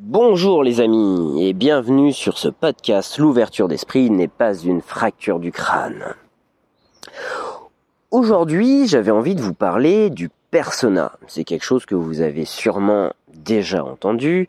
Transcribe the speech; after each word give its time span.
Bonjour 0.00 0.64
les 0.64 0.80
amis 0.80 1.46
et 1.46 1.52
bienvenue 1.52 2.12
sur 2.12 2.36
ce 2.36 2.48
podcast 2.48 3.16
L'ouverture 3.18 3.68
d'esprit 3.68 4.10
n'est 4.10 4.26
pas 4.26 4.52
une 4.52 4.82
fracture 4.82 5.38
du 5.38 5.52
crâne. 5.52 6.16
Aujourd'hui 8.10 8.88
j'avais 8.88 9.12
envie 9.12 9.36
de 9.36 9.40
vous 9.40 9.54
parler 9.54 10.10
du 10.10 10.30
persona. 10.50 11.12
C'est 11.28 11.44
quelque 11.44 11.64
chose 11.64 11.86
que 11.86 11.94
vous 11.94 12.22
avez 12.22 12.44
sûrement 12.44 13.12
déjà 13.36 13.84
entendu. 13.84 14.48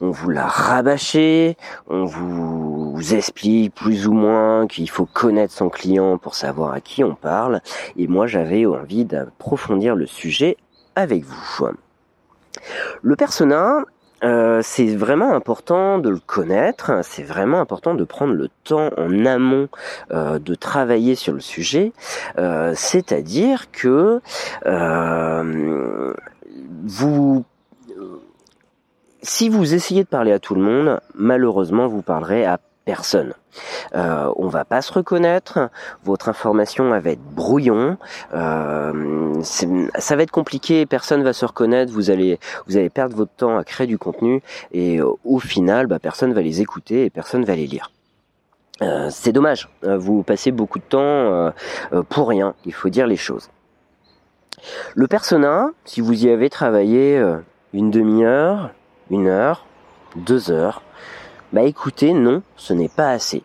On 0.00 0.12
vous 0.12 0.30
l'a 0.30 0.46
rabâché, 0.46 1.58
on 1.88 2.06
vous 2.06 2.98
explique 3.12 3.74
plus 3.74 4.06
ou 4.06 4.14
moins 4.14 4.66
qu'il 4.66 4.88
faut 4.88 5.04
connaître 5.04 5.52
son 5.52 5.68
client 5.68 6.16
pour 6.16 6.34
savoir 6.34 6.72
à 6.72 6.80
qui 6.80 7.04
on 7.04 7.14
parle. 7.14 7.60
Et 7.98 8.06
moi 8.06 8.26
j'avais 8.26 8.64
envie 8.64 9.04
d'approfondir 9.04 9.94
le 9.94 10.06
sujet 10.06 10.56
avec 10.94 11.22
vous. 11.22 11.68
Le 13.02 13.14
persona, 13.14 13.84
euh, 14.24 14.60
c'est 14.62 14.94
vraiment 14.96 15.34
important 15.34 15.98
de 15.98 16.08
le 16.08 16.18
connaître, 16.18 17.00
c'est 17.02 17.22
vraiment 17.22 17.60
important 17.60 17.94
de 17.94 18.04
prendre 18.04 18.32
le 18.32 18.48
temps 18.64 18.90
en 18.96 19.26
amont 19.26 19.68
euh, 20.10 20.38
de 20.38 20.54
travailler 20.54 21.14
sur 21.14 21.34
le 21.34 21.40
sujet, 21.40 21.92
euh, 22.38 22.72
c'est-à-dire 22.74 23.70
que 23.70 24.20
vous 26.84 27.44
si 29.22 29.48
vous 29.48 29.74
essayez 29.74 30.04
de 30.04 30.08
parler 30.08 30.30
à 30.32 30.38
tout 30.38 30.54
le 30.54 30.62
monde, 30.62 31.00
malheureusement 31.14 31.88
vous 31.88 32.02
parlerez 32.02 32.44
à 32.46 32.60
personne. 32.86 33.34
Euh, 33.94 34.32
on 34.36 34.48
va 34.48 34.64
pas 34.64 34.80
se 34.80 34.92
reconnaître, 34.92 35.68
votre 36.04 36.30
information 36.30 36.88
va 36.88 37.10
être 37.10 37.20
brouillon, 37.20 37.98
euh, 38.32 39.42
ça 39.42 40.16
va 40.16 40.22
être 40.22 40.30
compliqué, 40.30 40.86
personne 40.86 41.22
va 41.22 41.34
se 41.34 41.44
reconnaître, 41.44 41.92
vous 41.92 42.10
allez 42.10 42.38
perdre 42.94 43.16
votre 43.16 43.32
temps 43.32 43.58
à 43.58 43.64
créer 43.64 43.86
du 43.86 43.98
contenu. 43.98 44.40
Et 44.72 45.00
euh, 45.00 45.10
au 45.24 45.40
final, 45.40 45.88
bah, 45.88 45.98
personne 45.98 46.32
va 46.32 46.40
les 46.40 46.62
écouter 46.62 47.04
et 47.04 47.10
personne 47.10 47.44
va 47.44 47.56
les 47.56 47.66
lire. 47.66 47.90
Euh, 48.82 49.08
c'est 49.10 49.32
dommage, 49.32 49.68
vous 49.82 50.22
passez 50.22 50.52
beaucoup 50.52 50.78
de 50.78 50.84
temps 50.84 51.52
pour 52.08 52.28
rien, 52.28 52.54
il 52.64 52.72
faut 52.72 52.88
dire 52.88 53.06
les 53.06 53.16
choses. 53.16 53.50
Le 54.94 55.06
persona, 55.06 55.70
si 55.84 56.00
vous 56.00 56.24
y 56.24 56.30
avez 56.30 56.50
travaillé 56.50 57.20
une 57.72 57.90
demi-heure, 57.90 58.70
une 59.10 59.26
heure, 59.26 59.66
deux 60.14 60.50
heures, 60.50 60.82
bah 61.52 61.62
écoutez, 61.62 62.12
non, 62.12 62.42
ce 62.56 62.72
n'est 62.72 62.88
pas 62.88 63.10
assez. 63.10 63.42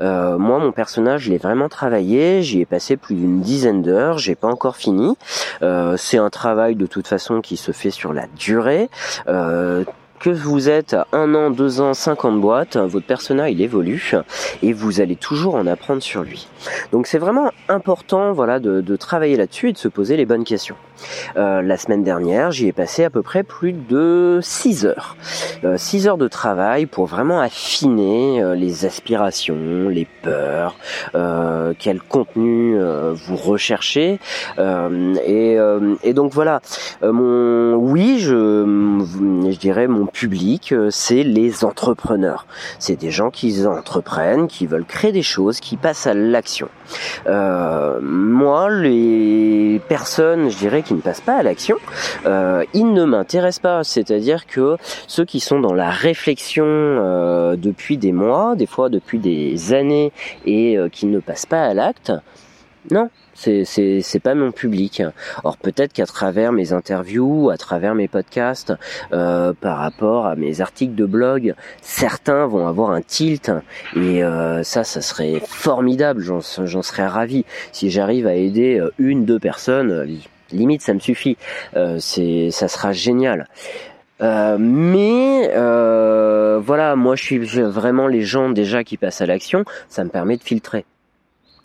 Euh, 0.00 0.38
moi, 0.38 0.58
mon 0.58 0.72
personnage, 0.72 1.22
je 1.22 1.30
l'ai 1.30 1.38
vraiment 1.38 1.68
travaillé. 1.68 2.42
J'y 2.42 2.60
ai 2.60 2.66
passé 2.66 2.96
plus 2.96 3.14
d'une 3.14 3.40
dizaine 3.40 3.82
d'heures. 3.82 4.18
J'ai 4.18 4.34
pas 4.34 4.48
encore 4.48 4.76
fini. 4.76 5.16
Euh, 5.62 5.96
c'est 5.96 6.18
un 6.18 6.30
travail 6.30 6.74
de 6.76 6.86
toute 6.86 7.06
façon 7.06 7.40
qui 7.40 7.56
se 7.56 7.72
fait 7.72 7.90
sur 7.90 8.12
la 8.12 8.26
durée. 8.36 8.88
Euh, 9.28 9.84
que 10.20 10.30
vous 10.30 10.68
êtes 10.68 10.96
un 11.12 11.32
an, 11.36 11.50
deux 11.50 11.80
ans, 11.80 11.94
cinq 11.94 12.24
ans 12.24 12.32
de 12.32 12.40
boîte, 12.40 12.76
votre 12.76 13.06
personnage 13.06 13.52
il 13.52 13.62
évolue 13.62 14.14
et 14.62 14.72
vous 14.72 15.00
allez 15.00 15.14
toujours 15.14 15.54
en 15.54 15.64
apprendre 15.68 16.02
sur 16.02 16.24
lui. 16.24 16.48
Donc 16.90 17.06
c'est 17.06 17.18
vraiment 17.18 17.52
important 17.68 18.32
voilà 18.32 18.58
de 18.58 18.96
travailler 18.96 19.36
là-dessus 19.36 19.68
et 19.68 19.72
de 19.72 19.78
se 19.78 19.86
poser 19.86 20.16
les 20.16 20.26
bonnes 20.26 20.42
questions. 20.42 20.74
Euh, 21.36 21.62
la 21.62 21.76
semaine 21.76 22.02
dernière, 22.02 22.50
j'y 22.50 22.68
ai 22.68 22.72
passé 22.72 23.04
à 23.04 23.10
peu 23.10 23.22
près 23.22 23.42
plus 23.42 23.72
de 23.72 24.40
6 24.42 24.86
heures. 24.86 25.16
6 25.76 26.06
euh, 26.06 26.10
heures 26.10 26.18
de 26.18 26.28
travail 26.28 26.86
pour 26.86 27.06
vraiment 27.06 27.40
affiner 27.40 28.42
euh, 28.42 28.54
les 28.54 28.84
aspirations, 28.84 29.88
les 29.88 30.06
peurs, 30.22 30.76
quel 31.78 32.00
contenu 32.00 32.76
vous 33.14 33.36
recherchez. 33.36 34.18
Et, 34.58 36.12
donc 36.14 36.32
voilà, 36.32 36.60
mon 37.02 37.74
oui, 37.76 38.18
je, 38.18 38.64
je 39.50 39.58
dirais 39.58 39.86
mon 39.86 40.06
public, 40.06 40.74
c'est 40.90 41.22
les 41.22 41.64
entrepreneurs. 41.64 42.46
C'est 42.78 42.96
des 42.96 43.10
gens 43.10 43.30
qui 43.30 43.66
entreprennent, 43.66 44.48
qui 44.48 44.66
veulent 44.66 44.84
créer 44.84 45.12
des 45.12 45.22
choses, 45.22 45.60
qui 45.60 45.76
passent 45.76 46.06
à 46.06 46.14
l'action. 46.14 46.68
moi, 47.26 48.70
les 48.70 49.80
personnes, 49.88 50.50
je 50.50 50.56
dirais, 50.56 50.82
qui 50.88 50.94
ne 50.94 51.00
passent 51.00 51.20
pas 51.20 51.36
à 51.36 51.42
l'action, 51.42 51.76
euh, 52.24 52.64
ils 52.72 52.90
ne 52.92 53.04
m'intéressent 53.04 53.60
pas. 53.60 53.84
C'est-à-dire 53.84 54.46
que 54.46 54.78
ceux 55.06 55.26
qui 55.26 55.38
sont 55.38 55.60
dans 55.60 55.74
la 55.74 55.90
réflexion 55.90 56.64
euh, 56.66 57.56
depuis 57.56 57.98
des 57.98 58.12
mois, 58.12 58.56
des 58.56 58.66
fois 58.66 58.88
depuis 58.88 59.18
des 59.18 59.74
années, 59.74 60.12
et 60.46 60.78
euh, 60.78 60.88
qui 60.88 61.04
ne 61.04 61.20
passent 61.20 61.46
pas 61.46 61.62
à 61.62 61.74
l'acte, 61.74 62.10
non, 62.90 63.10
c'est 63.34 64.22
pas 64.22 64.34
mon 64.34 64.50
public. 64.50 65.02
Or 65.44 65.58
peut-être 65.58 65.92
qu'à 65.92 66.06
travers 66.06 66.52
mes 66.52 66.72
interviews, 66.72 67.50
à 67.50 67.58
travers 67.58 67.94
mes 67.94 68.08
podcasts, 68.08 68.72
par 69.10 69.78
rapport 69.78 70.24
à 70.24 70.36
mes 70.36 70.62
articles 70.62 70.94
de 70.94 71.04
blog, 71.04 71.54
certains 71.82 72.46
vont 72.46 72.66
avoir 72.66 72.92
un 72.92 73.02
tilt 73.02 73.52
et 73.94 74.22
ça, 74.62 74.84
ça 74.84 75.02
serait 75.02 75.42
formidable. 75.46 76.22
J'en 76.22 76.40
serais 76.40 77.06
ravi 77.06 77.44
si 77.72 77.90
j'arrive 77.90 78.26
à 78.26 78.34
aider 78.34 78.80
une, 78.98 79.26
deux 79.26 79.38
personnes 79.38 80.06
limite 80.52 80.82
ça 80.82 80.94
me 80.94 81.00
suffit. 81.00 81.36
Euh, 81.76 81.98
c'est, 81.98 82.50
ça 82.50 82.68
sera 82.68 82.92
génial. 82.92 83.48
Euh, 84.20 84.56
mais 84.58 85.50
euh, 85.54 86.60
voilà, 86.62 86.96
moi 86.96 87.14
je 87.14 87.22
suis 87.22 87.38
vraiment 87.38 88.08
les 88.08 88.22
gens 88.22 88.50
déjà 88.50 88.82
qui 88.82 88.96
passent 88.96 89.20
à 89.20 89.26
l'action, 89.26 89.64
ça 89.88 90.02
me 90.02 90.10
permet 90.10 90.36
de 90.36 90.42
filtrer. 90.42 90.84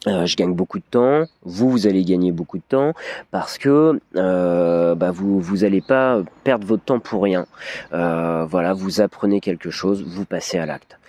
je 0.05 0.35
gagne 0.35 0.53
beaucoup 0.53 0.77
de 0.77 0.83
temps, 0.89 1.23
vous 1.43 1.71
vous 1.71 1.87
allez 1.87 2.03
gagner 2.03 2.31
beaucoup 2.31 2.57
de 2.57 2.63
temps 2.67 2.93
parce 3.31 3.57
que 3.57 3.99
bah, 4.13 5.11
vous 5.11 5.39
vous 5.39 5.63
allez 5.63 5.81
pas 5.81 6.21
perdre 6.43 6.67
votre 6.67 6.83
temps 6.83 6.99
pour 6.99 7.23
rien. 7.23 7.47
voilà, 7.91 8.73
vous 8.73 9.01
apprenez 9.01 9.39
quelque 9.39 9.71
chose, 9.71 10.03
vous 10.05 10.25
passez 10.25 10.59
à 10.59 10.67
l'acte. 10.67 10.99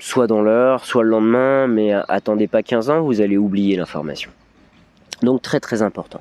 soit 0.00 0.26
dans 0.26 0.42
l'heure, 0.42 0.84
soit 0.84 1.04
le 1.04 1.10
lendemain, 1.10 1.68
mais 1.68 1.92
attendez 2.08 2.48
pas 2.48 2.64
15 2.64 2.90
ans, 2.90 3.02
vous 3.02 3.20
allez 3.20 3.36
oublier 3.36 3.76
l'information. 3.76 4.32
Donc 5.22 5.42
très 5.42 5.60
très 5.60 5.82
important. 5.82 6.20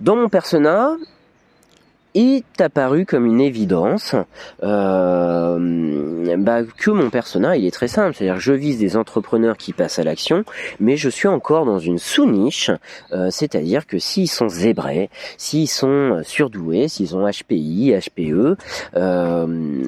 Dans 0.00 0.16
mon 0.16 0.28
persona, 0.28 0.96
est 2.16 2.60
apparu 2.60 3.04
comme 3.04 3.26
une 3.26 3.42
évidence 3.42 4.14
euh, 4.62 6.36
bah, 6.38 6.62
que 6.64 6.90
mon 6.90 7.10
persona 7.10 7.56
il 7.56 7.66
est 7.66 7.70
très 7.70 7.88
simple, 7.88 8.14
c'est-à-dire 8.14 8.40
je 8.40 8.52
vise 8.54 8.78
des 8.78 8.96
entrepreneurs 8.96 9.58
qui 9.58 9.74
passent 9.74 9.98
à 9.98 10.04
l'action, 10.04 10.44
mais 10.80 10.96
je 10.96 11.10
suis 11.10 11.28
encore 11.28 11.66
dans 11.66 11.78
une 11.78 11.98
sous-niche, 11.98 12.70
euh, 13.12 13.28
c'est-à-dire 13.30 13.86
que 13.86 13.98
s'ils 13.98 14.30
sont 14.30 14.48
zébrés, 14.48 15.10
s'ils 15.36 15.68
sont 15.68 16.22
surdoués, 16.24 16.88
s'ils 16.88 17.14
ont 17.14 17.28
HPI, 17.28 17.94
HPE, 17.94 18.56
euh, 18.96 19.82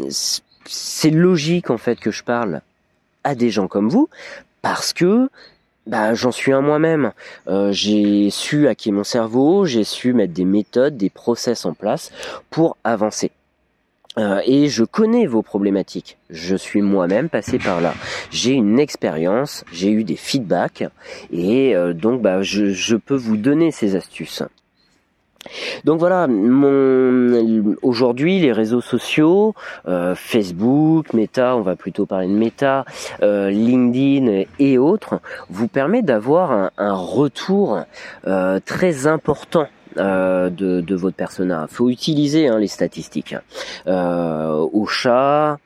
c'est 0.66 1.10
logique 1.10 1.71
en 1.71 1.78
fait 1.78 1.99
que 1.99 2.10
je 2.10 2.22
parle 2.22 2.60
à 3.25 3.34
des 3.34 3.49
gens 3.49 3.69
comme 3.69 3.89
vous 3.89 4.10
parce 4.60 4.93
que 4.93 5.31
bah, 5.88 6.12
j'en 6.12 6.31
suis 6.31 6.53
un 6.53 6.60
moi-même. 6.60 7.12
Euh, 7.49 7.72
j'ai 7.72 8.28
su 8.31 8.69
hacker 8.69 8.93
mon 8.93 9.04
cerveau, 9.04 9.65
j'ai 9.65 9.84
su 9.84 10.12
mettre 10.12 10.34
des 10.34 10.44
méthodes, 10.44 10.97
des 10.97 11.10
process 11.10 11.65
en 11.65 11.72
place 11.72 12.12
pour 12.50 12.76
avancer. 12.84 13.31
Euh, 14.19 14.41
et 14.44 14.69
je 14.69 14.84
connais 14.84 15.27
vos 15.27 15.43
problématiques. 15.43 16.19
Je 16.28 16.56
suis 16.56 16.82
moi-même 16.82 17.28
passé 17.28 17.59
par 17.59 17.81
là. 17.81 17.94
J'ai 18.31 18.53
une 18.53 18.78
expérience, 18.78 19.65
j'ai 19.72 19.91
eu 19.91 20.04
des 20.04 20.16
feedbacks, 20.16 20.84
et 21.32 21.75
euh, 21.75 21.94
donc 21.94 22.21
bah, 22.21 22.43
je, 22.43 22.71
je 22.71 22.97
peux 22.97 23.16
vous 23.16 23.37
donner 23.37 23.71
ces 23.71 23.97
astuces. 23.97 24.43
Donc 25.84 26.00
voilà, 26.00 26.27
mon 26.27 27.32
aujourd'hui 27.88 28.38
les 28.38 28.53
réseaux 28.53 28.81
sociaux, 28.81 29.54
euh, 29.88 30.15
Facebook, 30.15 31.12
Meta, 31.15 31.56
on 31.56 31.62
va 31.62 31.75
plutôt 31.75 32.06
parler 32.06 32.28
de 32.28 32.32
Meta, 32.32 32.84
euh, 33.22 33.50
LinkedIn 33.50 34.44
et 34.59 34.78
autres, 34.78 35.21
vous 35.49 35.69
permet 35.69 36.03
d'avoir 36.03 36.71
un, 36.77 36.94
retour 36.94 37.81
euh, 38.27 38.60
très 38.65 39.06
important 39.06 39.66
de, 39.97 40.50
de, 40.81 40.94
votre 40.94 41.16
persona. 41.16 41.66
Faut 41.69 41.88
utiliser 41.91 42.47
hein, 42.47 42.59
les 42.59 42.69
statistiques. 42.69 43.34
au 43.87 44.87
chat, 44.87 45.53
euh, 45.53 45.56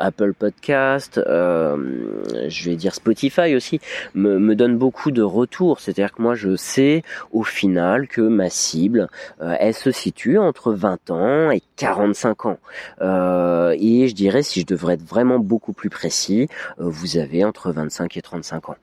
Apple 0.00 0.32
Podcast, 0.34 1.18
euh, 1.18 2.22
je 2.48 2.70
vais 2.70 2.76
dire 2.76 2.94
Spotify 2.94 3.54
aussi, 3.54 3.80
me, 4.14 4.38
me 4.38 4.54
donne 4.54 4.76
beaucoup 4.76 5.10
de 5.10 5.22
retours. 5.22 5.80
C'est-à-dire 5.80 6.12
que 6.12 6.22
moi, 6.22 6.34
je 6.34 6.56
sais 6.56 7.02
au 7.32 7.42
final 7.42 8.08
que 8.08 8.20
ma 8.20 8.50
cible, 8.50 9.08
euh, 9.40 9.56
elle 9.58 9.74
se 9.74 9.90
situe 9.90 10.38
entre 10.38 10.72
20 10.72 11.10
ans 11.10 11.50
et 11.50 11.62
45 11.76 12.46
ans. 12.46 12.58
et 13.00 14.08
je 14.08 14.14
dirais, 14.14 14.42
si 14.42 14.60
je 14.60 14.66
devrais 14.66 14.94
être 14.94 15.06
vraiment 15.06 15.38
beaucoup 15.38 15.72
plus 15.72 15.90
précis, 15.90 16.48
vous 16.78 17.16
avez 17.16 17.44
entre 17.44 17.70
25 17.72 18.16
et 18.16 18.22
35 18.22 18.70
ans. 18.70 18.76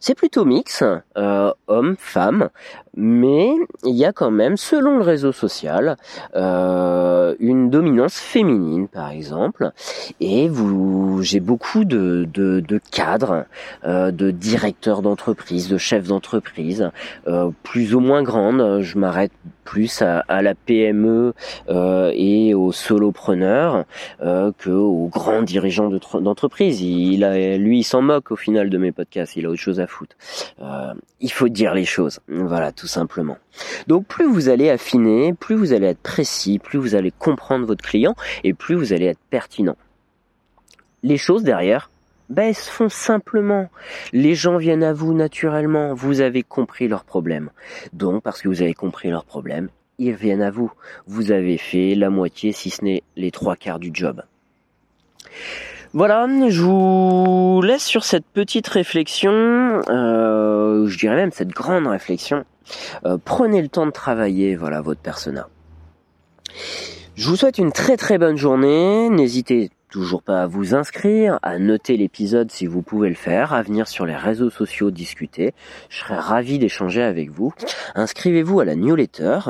C'est 0.00 0.14
plutôt 0.14 0.44
mix, 0.44 0.82
euh, 1.16 1.52
hommes, 1.68 1.96
femmes, 1.98 2.50
mais 2.96 3.52
il 3.84 3.94
y 3.94 4.04
a 4.04 4.12
quand 4.12 4.30
même, 4.30 4.56
selon 4.56 4.98
le 4.98 5.04
réseau 5.04 5.32
social, 5.32 5.96
euh, 6.34 7.34
une 7.38 7.70
dominance 7.70 8.16
féminine, 8.16 8.88
par 8.88 9.10
exemple. 9.10 9.70
Et 10.20 10.48
vous, 10.48 11.22
j'ai 11.22 11.40
beaucoup 11.40 11.84
de, 11.84 12.28
de, 12.32 12.80
cadres, 12.90 13.44
euh, 13.84 14.10
de 14.10 14.30
directeurs 14.30 15.02
d'entreprise, 15.02 15.68
de 15.68 15.78
chefs 15.78 16.08
d'entreprise, 16.08 16.90
plus 17.62 17.94
ou 17.94 18.00
moins 18.00 18.22
grandes. 18.22 18.80
Je 18.80 18.98
m'arrête 18.98 19.32
plus 19.64 20.02
à, 20.02 20.42
la 20.42 20.54
PME 20.54 21.34
euh, 21.68 22.12
et 22.14 22.54
aux 22.54 22.72
solopreneurs 22.72 23.84
euh, 24.22 24.52
que 24.58 24.70
aux 24.70 25.08
grands 25.08 25.42
dirigeants 25.42 25.88
d'entreprise. 25.88 26.80
il 26.82 27.24
a, 27.24 27.56
lui, 27.56 27.80
il 27.80 27.84
s'en 27.84 28.02
moque 28.02 28.30
au 28.30 28.36
final 28.36 28.70
de 28.70 28.78
mes 28.78 28.92
podcasts. 28.92 29.36
Il 29.36 29.46
a 29.46 29.50
autre 29.50 29.60
chose 29.60 29.80
à 29.80 29.86
foutre. 29.86 30.16
Euh, 30.60 30.94
il 31.20 31.32
faut 31.32 31.48
dire 31.48 31.74
les 31.74 31.84
choses. 31.84 32.20
Voilà, 32.28 32.72
tout 32.72 32.86
simplement. 32.86 33.38
Donc, 33.86 34.06
plus 34.06 34.26
vous 34.26 34.48
allez 34.48 34.70
affiner, 34.70 35.32
plus 35.32 35.54
vous 35.54 35.72
allez 35.72 35.86
être 35.86 36.02
précis, 36.02 36.58
plus 36.58 36.78
vous 36.78 36.94
allez 36.94 37.10
comprendre 37.10 37.66
votre 37.66 37.84
client 37.84 38.14
et 38.44 38.54
plus 38.54 38.74
vous 38.74 38.92
allez 38.92 39.06
être 39.06 39.20
pertinent. 39.30 39.76
Les 41.02 41.16
choses 41.16 41.42
derrière, 41.42 41.90
ben, 42.32 42.48
elles 42.48 42.54
se 42.54 42.70
font 42.70 42.88
simplement. 42.88 43.68
Les 44.12 44.34
gens 44.34 44.56
viennent 44.56 44.82
à 44.82 44.94
vous 44.94 45.12
naturellement. 45.12 45.92
Vous 45.92 46.22
avez 46.22 46.42
compris 46.42 46.88
leurs 46.88 47.04
problèmes. 47.04 47.50
Donc, 47.92 48.22
parce 48.22 48.40
que 48.40 48.48
vous 48.48 48.62
avez 48.62 48.72
compris 48.72 49.10
leurs 49.10 49.26
problèmes, 49.26 49.68
ils 49.98 50.14
viennent 50.14 50.42
à 50.42 50.50
vous. 50.50 50.72
Vous 51.06 51.30
avez 51.30 51.58
fait 51.58 51.94
la 51.94 52.08
moitié, 52.08 52.52
si 52.52 52.70
ce 52.70 52.84
n'est 52.84 53.02
les 53.16 53.30
trois 53.30 53.54
quarts 53.54 53.78
du 53.78 53.90
job. 53.92 54.22
Voilà, 55.92 56.26
je 56.48 56.62
vous 56.62 57.60
laisse 57.60 57.84
sur 57.84 58.02
cette 58.04 58.24
petite 58.24 58.66
réflexion, 58.66 59.82
euh, 59.90 60.86
je 60.86 60.98
dirais 60.98 61.16
même 61.16 61.32
cette 61.32 61.50
grande 61.50 61.86
réflexion. 61.86 62.46
Euh, 63.04 63.18
prenez 63.22 63.60
le 63.60 63.68
temps 63.68 63.84
de 63.84 63.90
travailler, 63.90 64.56
voilà, 64.56 64.80
votre 64.80 65.02
persona. 65.02 65.48
Je 67.14 67.28
vous 67.28 67.36
souhaite 67.36 67.58
une 67.58 67.72
très 67.72 67.98
très 67.98 68.16
bonne 68.16 68.38
journée. 68.38 69.10
N'hésitez 69.10 69.70
toujours 69.92 70.22
pas 70.22 70.42
à 70.42 70.46
vous 70.46 70.74
inscrire, 70.74 71.38
à 71.42 71.58
noter 71.58 71.98
l'épisode 71.98 72.50
si 72.50 72.64
vous 72.64 72.80
pouvez 72.80 73.10
le 73.10 73.14
faire, 73.14 73.52
à 73.52 73.60
venir 73.60 73.86
sur 73.86 74.06
les 74.06 74.16
réseaux 74.16 74.48
sociaux 74.48 74.90
discuter. 74.90 75.52
Je 75.90 75.98
serais 75.98 76.18
ravi 76.18 76.58
d'échanger 76.58 77.02
avec 77.02 77.30
vous. 77.30 77.52
Inscrivez-vous 77.94 78.60
à 78.60 78.64
la 78.64 78.74
newsletter. 78.74 79.40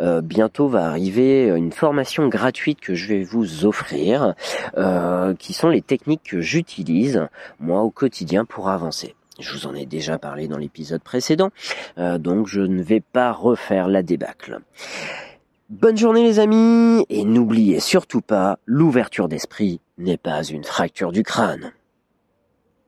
Euh, 0.00 0.20
bientôt 0.20 0.66
va 0.66 0.86
arriver 0.86 1.46
une 1.46 1.70
formation 1.70 2.26
gratuite 2.26 2.80
que 2.80 2.96
je 2.96 3.06
vais 3.06 3.22
vous 3.22 3.66
offrir, 3.66 4.34
euh, 4.76 5.32
qui 5.34 5.52
sont 5.52 5.68
les 5.68 5.80
techniques 5.80 6.24
que 6.24 6.40
j'utilise 6.40 7.28
moi 7.60 7.82
au 7.82 7.90
quotidien 7.90 8.44
pour 8.44 8.70
avancer. 8.70 9.14
Je 9.38 9.52
vous 9.52 9.68
en 9.68 9.74
ai 9.76 9.86
déjà 9.86 10.18
parlé 10.18 10.48
dans 10.48 10.58
l'épisode 10.58 11.02
précédent, 11.02 11.50
euh, 11.98 12.18
donc 12.18 12.48
je 12.48 12.60
ne 12.60 12.82
vais 12.82 13.00
pas 13.00 13.30
refaire 13.30 13.86
la 13.86 14.02
débâcle. 14.02 14.58
Bonne 15.70 15.96
journée 15.96 16.24
les 16.24 16.40
amis, 16.40 17.06
et 17.08 17.24
n'oubliez 17.24 17.78
surtout 17.80 18.20
pas, 18.20 18.58
l'ouverture 18.66 19.28
d'esprit 19.28 19.80
n'est 19.98 20.16
pas 20.16 20.42
une 20.42 20.64
fracture 20.64 21.12
du 21.12 21.22
crâne. 21.22 21.72